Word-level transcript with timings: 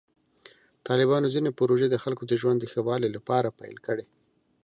طالبانو 0.87 1.27
ځینې 1.33 1.49
پروژې 1.59 1.87
د 1.89 1.95
خلکو 2.03 2.23
د 2.27 2.33
ژوند 2.41 2.57
د 2.59 2.65
ښه 2.71 2.81
والي 2.87 3.09
لپاره 3.15 3.55
پیل 3.59 3.77
کړې. 3.85 4.05